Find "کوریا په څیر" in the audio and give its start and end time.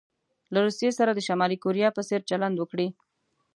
1.63-2.21